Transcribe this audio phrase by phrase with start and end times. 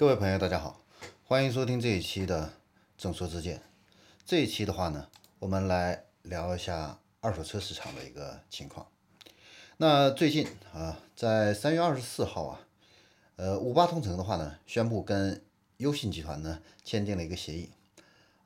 [0.00, 0.80] 各位朋友，大家好，
[1.24, 2.54] 欢迎收听这一期的
[2.96, 3.60] 正说之见。
[4.24, 8.86] 这一期的话呢，我们来聊一下二手车市场的一个情况。
[9.76, 12.60] 那最近啊，在三月二十四号啊，
[13.36, 15.44] 呃，五八同城的话呢，宣布跟
[15.76, 17.68] 优信集团呢签订了一个协议，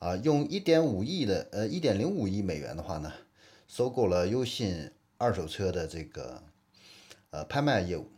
[0.01, 3.13] 啊，用一点五亿的呃一点零五亿美元的话呢，
[3.69, 6.43] 收购了优信二手车的这个
[7.31, 8.11] 呃拍卖业务。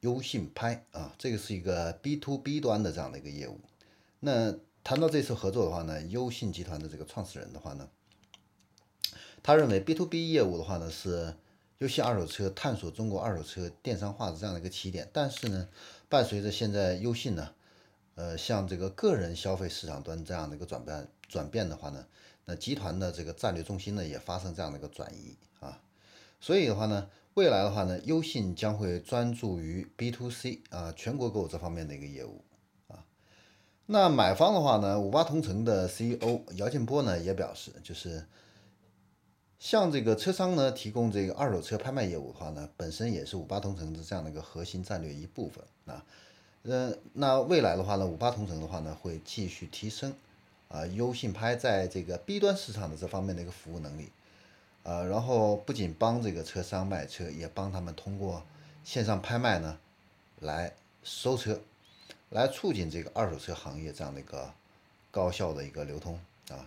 [0.00, 3.60] 优信拍啊，这个是一个 B to B 端的这样的一个业务。
[4.20, 7.88] 那谈到这次合作的话呢，优信集团的这个创始人的话呢，
[9.42, 11.34] 他认为 B to B 业务的话呢是
[11.78, 15.08] 优信二手车探索中国二手车电商化的这样的一个起点。
[15.12, 15.68] 但是呢，
[16.08, 17.50] 伴随着现在优信呢，
[18.14, 22.06] 呃，向这个个人消费市场端这样的一个转变转变的话呢，
[22.46, 25.78] 那集团的这个战略重心呢也发生这样的一个转移啊。
[26.40, 27.08] 所以的话呢。
[27.34, 32.44] 未来的话呢，优信将会专注于 B to C 啊全国购这方面的一个业务
[32.88, 33.04] 啊。
[33.86, 38.26] 那买方的话呢，五八同城的 CEO 姚劲波呢也表示，就是
[39.60, 46.04] 向这个车商呢提供这个二手车拍卖业务的话呢，本身也是五八同城的这样的一个核心战略一部分啊。
[46.64, 50.12] 呃，那未来的话呢，五八同城的话呢会继续提升
[50.68, 54.10] 啊优信拍在这个 B 端市场的这方面的一个服务能力。
[54.82, 58.42] 呃，然后不仅帮这个车商卖车，也帮他们通过
[58.82, 59.78] 线上拍卖呢，
[60.40, 61.60] 来收车，
[62.30, 64.52] 来促进这个二手车行业这样的一个
[65.10, 66.66] 高效的一个流通啊。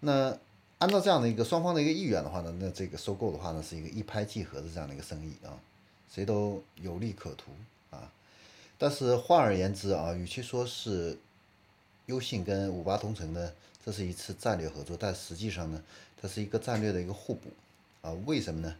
[0.00, 0.36] 那
[0.78, 5.56] 按照这样的一个双方的一个意愿的话呢，那这个收购的话呢，是一个一拍即合的这样的一个生意啊，
[6.12, 7.52] 谁都有利可图
[7.90, 8.12] 啊。
[8.76, 11.16] 但是换而言之啊，与其说是
[12.06, 15.82] 优信跟五八同城的这是一次战略合作，但实际上呢，
[16.20, 17.50] 它是一个战略的一个互补
[18.00, 18.12] 啊。
[18.26, 18.76] 为什么呢？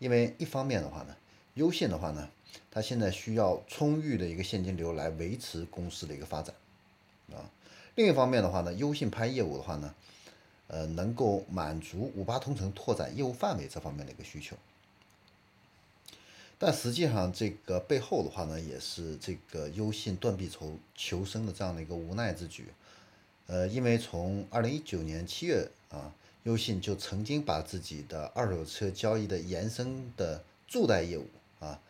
[0.00, 1.16] 因为一方面的话呢，
[1.54, 2.28] 优信的话呢，
[2.70, 6.54] 它现在需要充裕的一个现金流来维持公司的一个发展
[7.32, 7.48] 啊。
[7.94, 9.94] 另一方面的话呢，优信拍业务的话呢，
[10.66, 14.56] 呃，能够满足五八同城拓展业务范围这方面的一个需求。
[16.58, 22.66] 但实际上，这个背后的话呢，也是这个优信断臂求求生的这样的一个无奈之举。
[23.50, 31.26] 呃，因为从二零一九年七月啊，优信就曾经把自己的二手车交易的延伸的助贷业务
[31.58, 31.80] 啊，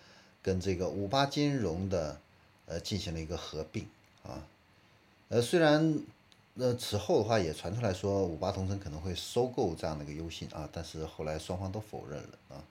[0.42, 2.18] 跟这个五八金融的
[2.64, 3.86] 呃进行了一个合并
[4.22, 4.42] 啊。
[5.28, 5.98] 呃，虽然
[6.54, 12.64] 呃此后的话也传出来说五八同城可能会收购这样的一个优信啊，但是后来双方都否认了啊。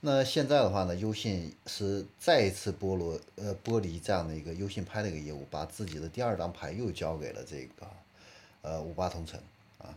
[0.00, 7.86] 那现在的话呢，优信是再一次剥落呃剥离这样的一个优信拍的一个业务，把自己的第二张牌又交给了这个。
[8.66, 9.40] 呃，五八同城
[9.78, 9.96] 啊，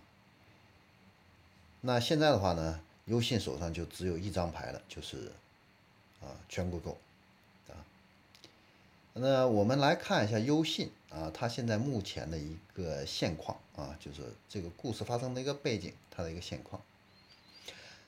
[1.82, 5.32] 那现在的话呢，优信手上就只有一张牌了，就是
[6.22, 6.96] 啊全国购
[7.68, 7.74] 啊。
[9.14, 16.80] 那我们来看一下优信啊，它现在目前的一个现况啊，就是这个故事发生的一个背景，它的一个现况。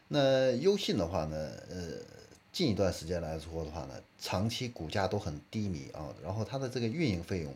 [0.09, 1.35] 那优信的话呢，
[1.71, 2.05] 呃，
[2.53, 7.51] 近一段时间来说的话呢，长期股价都很低迷啊，然后它的这个运营费用。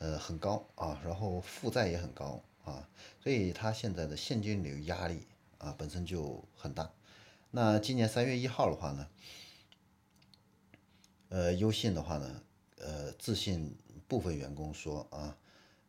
[0.00, 2.88] 呃，很高啊，然后负债也很高啊，
[3.22, 5.26] 所以它现在的现金流压力
[5.58, 6.90] 啊本身就很大。
[7.50, 9.08] 那今年三月一号的话呢，
[11.28, 12.42] 呃，优信的话呢，
[12.78, 13.76] 呃，自信
[14.08, 15.36] 部分员工说啊，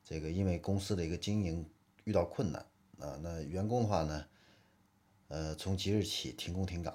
[0.04, 1.66] 这个因为公司的一个经营
[2.04, 2.66] 遇到困难
[3.00, 4.26] 啊，那员工的话呢，
[5.30, 6.94] 呃，从即日起停工停岗。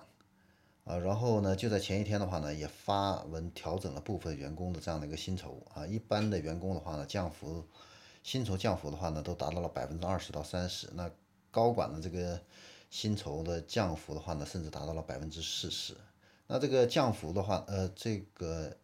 [0.87, 5.85] 啊，然后呢，就在前一天的话呢，也发文调整了部分员工的这样的一个薪酬啊。
[5.85, 7.67] 一般的员工的话呢，降幅，
[8.23, 10.89] 薪酬降幅的话呢，都达到了百分之二十到三十。
[10.95, 11.11] 那
[11.51, 12.41] 高管的这个
[12.89, 15.97] 薪酬的降幅的话呢，甚至达到了百分之四十。
[16.47, 18.77] 那这个降幅的话，呃，这个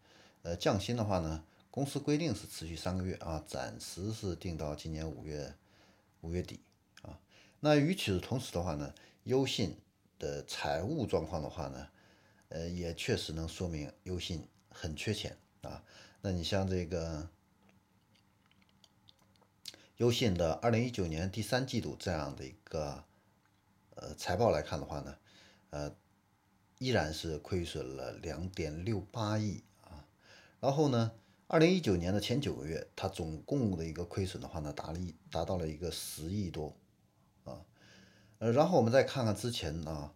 [0.43, 5.55] 呃降薪的话呢，公司规定是持续三个月啊，暂时是定到今年五月
[6.23, 6.59] 五月底
[7.03, 7.21] 啊。
[7.61, 8.93] 那与此同时的话呢，
[9.23, 9.77] 优信。
[10.23, 11.89] 的财务状况的话呢，
[12.51, 15.83] 呃，也确实能说明优信很缺钱啊。
[16.21, 17.29] 那你像这个
[19.97, 23.03] 优信的二零一九年第三季度这样的一个
[23.97, 25.17] 呃财报来看的话呢，
[25.71, 25.93] 呃，
[26.79, 30.07] 依然是亏损了两点六八亿啊。
[30.61, 31.11] 然后呢，
[31.49, 36.73] 二零一九年的前九个月，它总共的一个亏损的话呢，达了一达到了一个十亿多。
[38.39, 40.13] 呃，然后我们再看看之前啊，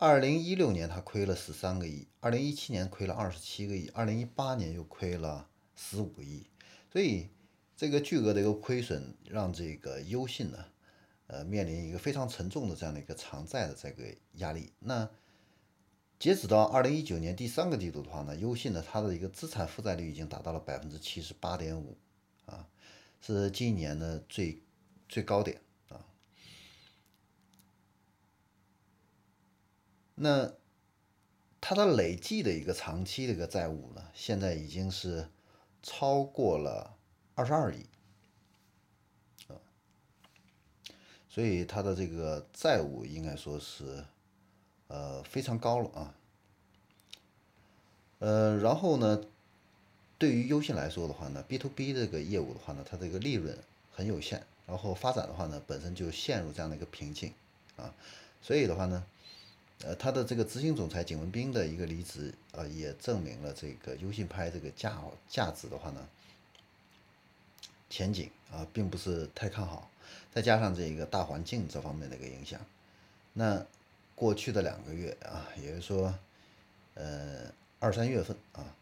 [0.00, 6.46] 二零一六年它亏了十三个亿，二零一七年亏了二十七个亿，二零一八年又亏了十五个亿，
[6.92, 7.28] 所以
[7.76, 10.64] 这个巨额的一个亏损让这个优信呢，
[11.26, 14.04] 呃，面临一个非常沉重的这样的一个偿债的这个
[14.34, 14.72] 压力。
[14.78, 15.10] 那
[16.20, 21.98] 截止到二零一九年第三个季度的话呢，优信呢它的一个资产负债率已经达到了百分之七十八点五，
[22.46, 22.68] 啊，
[23.20, 24.62] 是今年的最
[25.08, 25.60] 最高点
[30.18, 30.52] 那
[31.60, 35.28] 它的累计的一个长期的一个债务呢，现在已经是
[35.82, 36.96] 超过了
[37.34, 37.86] 二十二亿，
[39.48, 39.56] 啊，
[41.28, 44.04] 所以它的这个债务应该说是。
[44.90, 46.14] 呃，非常高了啊。
[48.20, 49.22] 呃，然后呢，
[50.16, 53.54] 对于优信来说的话呢，B to B 这个业务的话呢，它这个利润
[53.92, 57.34] 很有限，然后发展的话呢，本身就陷入这样的一个瓶颈
[57.76, 57.92] 啊。
[58.40, 59.04] 所以的话呢，
[59.84, 66.08] 呃，他的这个执行总裁景文斌的一个离职啊，也证明了这个优信拍这个价价值的话呢，
[67.90, 69.90] 前景啊，并不是太看好。
[70.32, 72.60] 再加上这个大环境这方面的一个影响，
[73.32, 73.66] 那。
[74.20, 76.12] 过去的两个月啊，也就是说，
[76.94, 77.42] 呃，
[77.78, 78.74] 二三月份啊，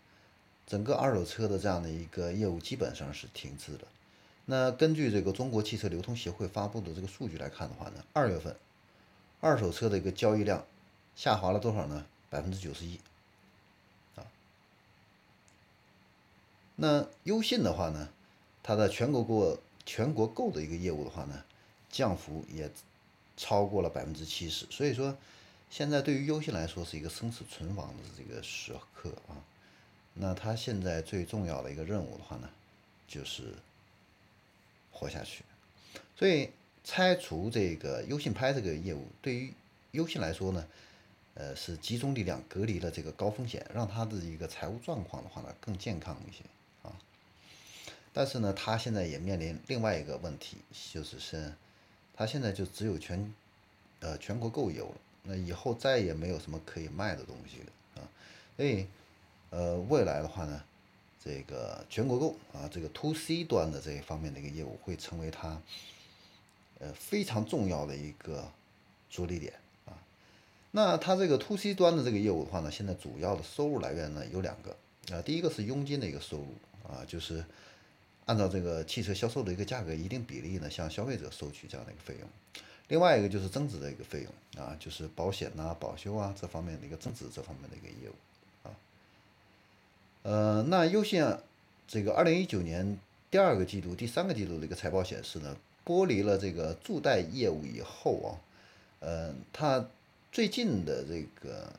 [0.67, 3.81] 整个二手车的这样的一个业务基本上是停滞了。
[4.47, 8.57] 那根据这个中国汽车流通协会发布的这个数据来看的话呢，二月份
[9.43, 10.65] 二手车的一个交易量
[11.17, 12.07] 下滑了多少呢？
[12.31, 13.01] 百分之九十一
[14.15, 14.23] 啊。
[16.77, 18.09] 那优信的话呢，
[18.63, 21.43] 它的全国购全国购的一个业务的话呢，
[21.91, 22.71] 降幅也。
[23.39, 25.15] 超过了百分之七十，所以说
[25.69, 29.37] 现在对于优信来说是一个生死存亡的这个时刻啊。
[30.15, 32.49] 那他现在最重要的一个任务的话呢，
[33.07, 33.53] 就是
[34.91, 35.45] 活下去。
[36.19, 36.49] 所以
[36.83, 39.53] 拆除这个优信拍这个业务，对于
[39.91, 40.67] 优信来说呢，
[41.37, 46.43] 呃，是集中力量隔离了这个高风险，让他的一个财务状况的话呢更健康一些
[46.83, 46.91] 啊。
[48.13, 50.57] 但是呢，他现在也面临另外一个问题，
[50.93, 51.53] 就是是。
[52.19, 53.35] 他现在就只有全，
[54.01, 54.95] 呃，全国购有了，
[55.25, 58.09] 那以后再也没有什么可以卖的东西了啊，
[58.57, 58.87] 所以，
[59.51, 60.65] 呃，未来的话呢，
[61.23, 65.61] 这个全国购啊，这个 to C 端的这一方面的一个业务会成为他，
[66.79, 68.51] 呃，非常重要的一个
[69.11, 69.53] 着力点。
[70.77, 74.77] 那它这个 to C 端的这个业务的话呢，现在主要的收入来源呢有两个
[75.17, 76.55] 啊，第一个是佣金的一个收入
[76.87, 77.43] 啊，就是。
[78.27, 82.29] 按照这个汽车销售的一个价格一定比例呢，向消费者收取这样的一个费用。
[82.89, 88.75] 另外一个就是增值的一个费用啊，就是保险呐、保修啊这方面的一个增值这方面的一个业务啊。
[90.25, 91.25] 呃，那优信
[91.87, 92.99] 这个二零一九年
[93.31, 98.29] 第二个季度、第三个季度的一个财报显示呢，剥离了这个助贷业务以后啊，
[98.99, 99.89] 呃，它
[100.37, 101.73] 最近的这个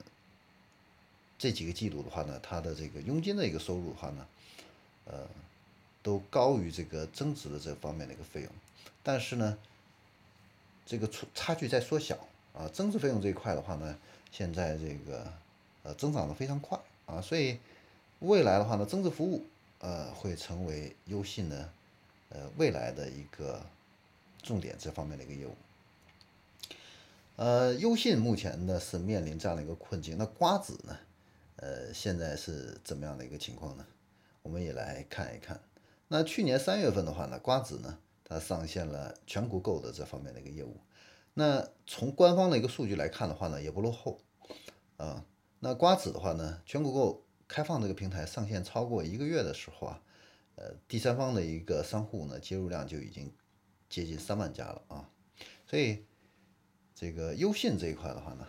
[1.38, 4.27] 这几个季度的话呢，它的这个佣金的一个收入的话呢，
[5.06, 5.27] 呃。
[6.01, 8.50] 都高于这个增值的这方面的一个费用，
[9.04, 9.57] 但是呢，
[10.86, 12.18] 这个差差距在缩小
[12.54, 12.68] 啊。
[12.69, 13.95] 增值费用这一块的话呢，
[14.31, 15.31] 现在这个
[15.83, 17.60] 呃增长的非常快啊，所以
[18.19, 19.45] 未来的话呢，增值服务
[19.80, 21.69] 呃会成为优信呢
[22.30, 23.63] 呃未来的一个
[24.42, 25.56] 重点这方面的一个业务。
[27.38, 30.98] 呃，优信目前呢是面临这样的一个困境，那瓜子呢，
[31.57, 33.86] 呃现在是怎么样的一个情况呢？
[34.42, 35.62] 我们也来看一看。
[36.07, 40.78] 那去年三月份的话呢，瓜子呢，它上线了全国购的这方面的一个业务。
[41.36, 44.19] 那从官方的一个数据来看的话呢，也不落后
[44.98, 45.24] 啊。
[45.60, 50.01] 那瓜子的话呢，全国购开放这个平台上线超过一个月的时候啊，
[50.56, 53.32] 呃，第三方的一个商户呢，接入量就已经
[53.88, 55.08] 接近三万家了啊。
[55.67, 56.03] 所以
[57.00, 58.48] 这个优信这一块的话呢，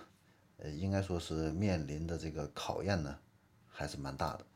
[0.57, 3.19] 呃，应该说是面临的这个考验呢，
[3.69, 4.47] 还是蛮大的。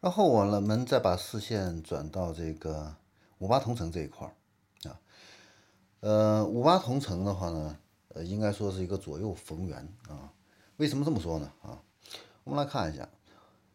[0.00, 2.96] 然后我们再把视线转到这个
[3.38, 4.26] 五八同城这一块
[4.82, 4.98] 啊，
[6.00, 10.32] 呃，五八同城的话呢，呃，应该说是一个左右逢源啊。
[10.78, 11.52] 为什么这么说呢？
[11.62, 11.80] 啊，
[12.42, 13.08] 我们来看一下，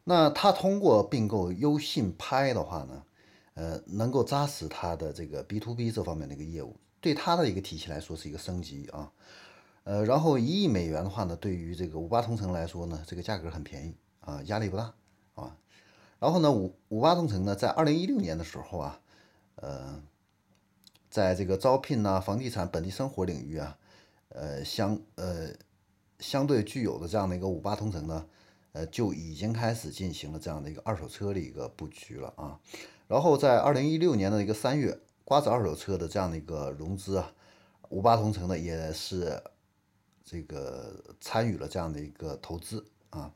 [0.03, 3.05] 那它通过并购优信拍的话呢，
[3.53, 9.11] 呃，能够扎实它的这个 B to B 这方面的一个业务，对它的一个体系来说是一个升级啊。
[9.83, 14.93] 呃，然后一亿美元的话呢，对于这个五八同城来说呢，这个价格很便宜啊，压力不大
[15.35, 15.57] 啊。
[16.19, 19.01] 然后呢，五五八同城呢，在二零一六年的时候啊，
[19.55, 20.01] 呃，
[21.09, 23.77] 在这个招聘呐、房地产、本地生活领域啊，
[24.29, 25.49] 呃，相呃
[26.19, 28.25] 相对具有的这样的一个五八同城呢，
[28.71, 32.57] 呃，就已经开始进行了这样的一个二手车的一个布局了啊。
[33.09, 34.97] 然后在二零一六年的一个三月，
[35.33, 37.33] 瓜子二手车的这样的一个融资啊，
[37.89, 39.41] 五八同城呢也是
[40.23, 43.33] 这个参与了这样的一个投资啊。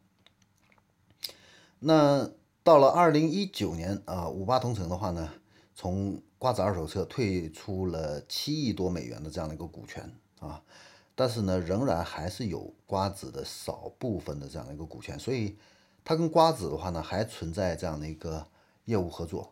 [1.80, 2.30] 那
[2.63, 5.27] 到了二零一九年啊，五八同城的话呢，
[5.74, 10.62] 从瓜子二手车退出了七亿多美元的这样的一个股权啊，
[11.16, 15.58] 但是呢，仍然还是有瓜子的少部分的这样的一个股权，所以
[16.06, 18.46] 它跟瓜子的话呢，还存在这样的一个
[18.86, 19.51] 业务合作。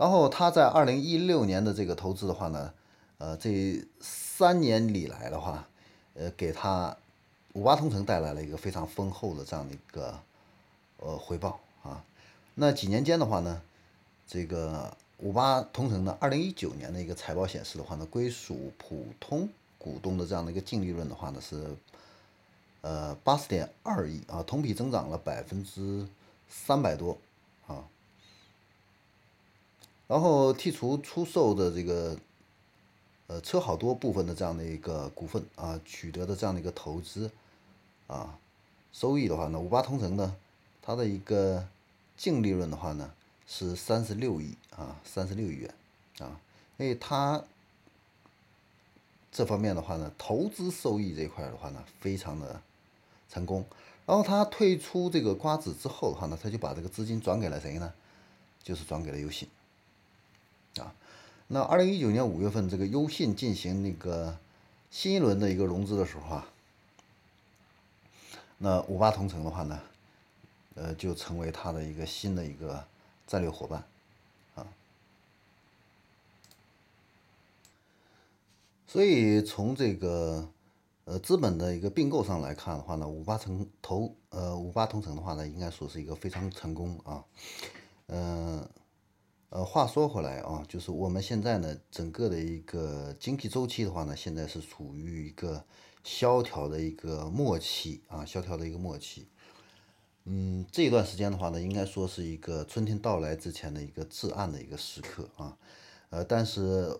[0.00, 2.72] 然后他在二零一六年的这个投资的话呢，
[3.18, 5.68] 呃，这三年里来的话，
[6.14, 6.96] 呃，给他
[7.52, 10.18] 五八同城带来了一个非常丰厚的这样的一个
[10.96, 12.02] 呃回报啊。
[12.54, 13.60] 那几年间的话呢，
[14.26, 19.46] 这个五八同城呢，二零一九年的一个财报显示的话呢，归属普通。
[19.76, 21.76] 股东的这样的一个净利润的话呢是，
[22.80, 26.06] 呃八十点二亿啊，同比增长了百分之
[26.48, 27.18] 三百多。
[30.10, 32.18] 然后剔除出售的这个
[33.28, 37.30] 呃车好多部分的这样的一个股份啊，取得的这样的一个投资
[38.08, 38.36] 啊
[38.92, 40.34] 收益的话呢，五八同城呢，
[40.82, 41.64] 它的一个
[42.16, 43.12] 净利润的话呢
[43.46, 45.72] 是三十六亿啊，三十六亿元
[46.18, 46.40] 啊，
[46.76, 47.44] 因为它。
[49.32, 52.60] 这方面的话呢，投资收益这一块的话呢，非常的
[53.30, 53.64] 成功。
[54.04, 57.92] 然后他退出这个瓜子之后的话呢，他就把这个资金转给了谁呢？
[58.64, 59.48] 就是转给了优信
[60.78, 60.94] 啊。
[61.48, 64.38] 那二零一九年五月份，这个优信进行那个
[64.90, 66.48] 新一轮的一个融资的时候啊，
[68.58, 69.80] 那五八同城的话呢，
[70.76, 72.84] 呃，就成为他的一个新的一个
[73.26, 73.84] 战略伙伴
[74.54, 74.66] 啊。
[78.86, 80.48] 所以从这个
[81.04, 87.24] 呃资本的一个并购上来看的话呢，五八城投呃五八同城的话呢，应该说是一个非常成功啊。
[88.06, 88.68] 嗯
[89.50, 95.64] 呃话说回来啊，就是我们现在呢整个的一个经济周期的话呢，现在是处于一个
[96.02, 99.28] 萧条的一个末期啊，萧条的一个末期。
[100.24, 105.56] 嗯，这一段时间的话呢，应该说是一个春天到来之前的一个至暗的一个时刻啊。
[106.08, 106.98] 呃，但是。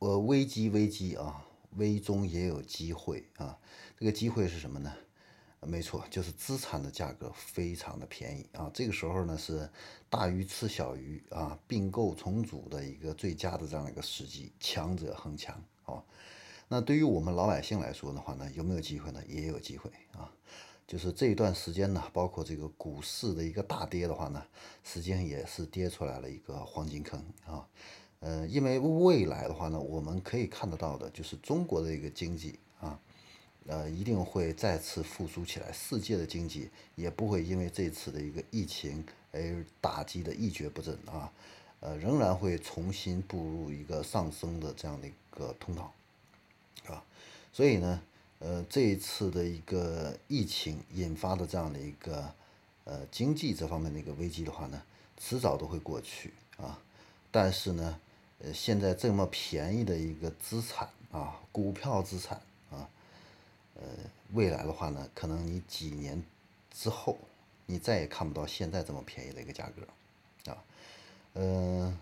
[0.00, 1.44] 呃，危机危机啊，
[1.76, 3.58] 危中也有机会啊。
[3.98, 4.92] 这个机会是什么呢？
[5.60, 8.70] 没错，就是资产的价格非常的便宜啊。
[8.72, 9.68] 这个时候呢，是
[10.08, 16.02] 大鱼吃小鱼啊，并购重组的一个最佳的这样的一个时机，强者恒强啊。
[16.68, 19.20] 那对于我们老百姓来说的话呢，有没有机会呢？
[19.26, 20.32] 也有机会啊。
[20.86, 24.42] 就是这一段时间呢，包括这个股市的一个大跌的话呢，
[24.82, 27.68] 实际上也是跌出来了一个黄金坑啊。
[28.20, 32.58] 呃，因为未来的话呢，我们可以看得到的，就是中国的一个经济，
[33.68, 35.70] 呃，一定会再次复苏起来。
[35.70, 41.30] 世界的经济也不会因为这次的一个疫情而打击的一蹶不振啊，
[41.78, 45.92] 呃，仍然会重新步入一个上升的这样的一个通道，
[46.88, 47.04] 啊，
[47.52, 48.02] 所以呢，
[48.40, 52.34] 呃，这一次的一个疫情引发的这样的一个
[52.84, 54.82] 呃经济这方面的一个危机的话呢，
[55.16, 56.80] 迟早都会过去啊，
[57.30, 58.00] 但是呢。
[58.40, 62.40] 呃，现在这么便宜的一个资产啊，股票资产，
[63.80, 63.86] 呃，
[64.32, 66.22] 未来的话呢，可能你几年
[66.70, 67.16] 之后，
[67.66, 70.64] 你再也看不到现在这么便宜的一个价格，啊，
[71.34, 71.96] 嗯，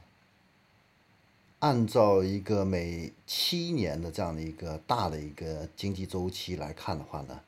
[1.59, 7.40] 按照一个每七年的这样的一个大的一个经济周期来看的话呢，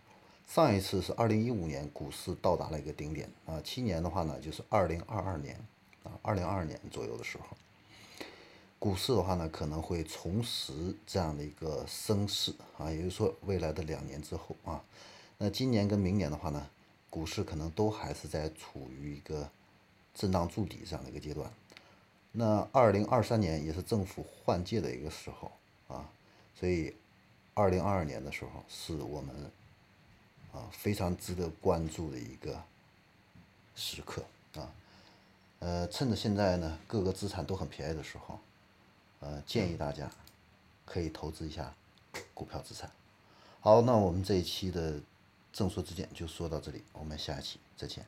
[0.46, 5.56] 上一次是二零一五年股市到达了一个顶点啊，七年的话呢就是二零二二年
[6.04, 7.56] 啊，二零二二年左右的时候。
[8.78, 10.72] 股市的话呢，可能会重拾
[11.04, 14.80] 这样的一个升势啊，也就是说，未来的两年之后啊，
[15.38, 16.68] 那今年跟明年的话呢，
[17.10, 19.50] 股市可能都还是在处于一个
[20.14, 21.50] 震荡筑底这样的一个阶段。
[22.30, 25.50] 那二零二三年也是政府换届的一个时候
[25.88, 26.08] 啊，
[26.54, 26.94] 所以
[27.54, 29.34] 二零二二年的时候是我们
[30.52, 32.62] 啊非常值得关注的一个
[33.74, 34.22] 时刻
[34.54, 34.70] 啊。
[35.58, 38.38] 呃，趁着现在呢各个资产都很便宜的时候。
[39.20, 40.10] 呃，建议大家
[40.84, 41.74] 可以投资一下
[42.34, 42.90] 股票资产。
[43.60, 45.00] 好，那我们这一期的
[45.52, 48.06] 正说之见就说到这里，我们下一期再见。